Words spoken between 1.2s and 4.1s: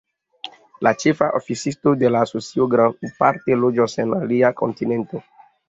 oficisto de la asocio grandparte loĝos